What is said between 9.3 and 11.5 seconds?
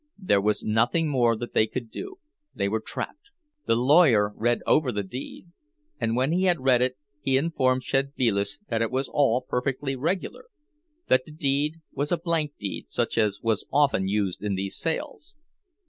perfectly regular, that the